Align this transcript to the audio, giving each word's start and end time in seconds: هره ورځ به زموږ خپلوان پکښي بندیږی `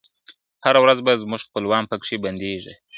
هره 0.65 0.79
ورځ 0.83 0.99
به 1.05 1.19
زموږ 1.23 1.41
خپلوان 1.47 1.83
پکښي 1.91 2.17
بندیږی 2.23 2.73
` 2.79 2.81